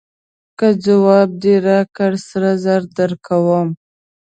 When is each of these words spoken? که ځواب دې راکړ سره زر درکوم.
که 0.57 0.67
ځواب 0.85 1.29
دې 1.43 1.55
راکړ 1.67 2.11
سره 2.29 2.49
زر 2.63 2.81
درکوم. 2.97 3.69